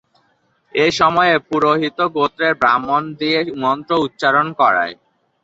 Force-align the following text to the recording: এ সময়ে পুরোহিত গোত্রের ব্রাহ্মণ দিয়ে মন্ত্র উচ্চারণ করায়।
এ 0.73 0.87
সময়ে 0.99 1.35
পুরোহিত 1.49 1.99
গোত্রের 2.15 2.53
ব্রাহ্মণ 2.61 3.01
দিয়ে 3.19 3.39
মন্ত্র 3.63 3.91
উচ্চারণ 4.05 4.47
করায়। 4.59 4.93